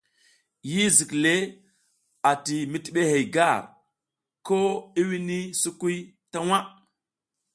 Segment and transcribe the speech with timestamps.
[0.71, 1.33] Yi zik le
[2.29, 3.61] a ti mizlihey gar
[4.47, 4.59] ko
[5.01, 5.97] i wini sukuy
[6.31, 6.65] ta waʼ.